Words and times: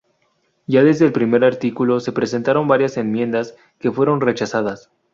Ya 0.65 0.83
desde 0.83 1.05
el 1.05 1.11
primer 1.11 1.43
artículo 1.43 1.99
se 1.99 2.11
presentaron 2.11 2.67
varias 2.67 2.97
enmiendas, 2.97 3.55
que 3.77 3.91
fueron 3.91 4.19
rechazadas. 4.19 4.89